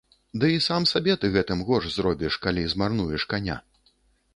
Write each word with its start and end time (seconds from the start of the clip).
Ды 0.43 0.47
і 0.53 0.63
сам 0.67 0.87
сабе 0.93 1.17
ты 1.23 1.31
гэтым 1.37 1.63
горш 1.69 1.93
зробіш, 2.01 2.33
калі 2.47 2.67
змарнуеш 2.75 3.23
каня. 3.37 3.65